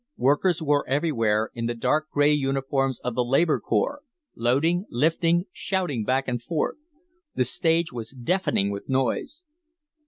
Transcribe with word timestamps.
Workers 0.17 0.63
were 0.63 0.83
everywhere, 0.87 1.51
in 1.53 1.67
the 1.67 1.75
dark 1.75 2.09
gray 2.09 2.31
uniforms 2.33 2.99
of 3.01 3.13
the 3.13 3.23
labor 3.23 3.59
corps, 3.59 4.01
loading, 4.33 4.87
lifting, 4.89 5.45
shouting 5.53 6.03
back 6.05 6.27
and 6.27 6.41
forth. 6.41 6.89
The 7.35 7.43
stage 7.43 7.91
was 7.93 8.09
deafening 8.09 8.71
with 8.71 8.89
noise. 8.89 9.43